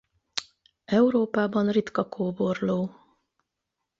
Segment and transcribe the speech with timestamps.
[0.85, 2.95] Európában ritka kóborló.